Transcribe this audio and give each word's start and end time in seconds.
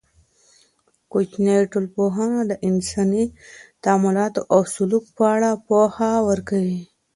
کوچنۍ 1.11 1.59
ټولنپوهنه 1.71 2.39
د 2.47 2.51
انساني 2.67 3.25
تعاملاتو 3.83 4.41
او 4.53 4.59
سلوک 4.75 5.05
په 5.17 5.23
اړه 5.33 5.49
پوهه 5.67 6.11
ورکوي. 6.29 6.81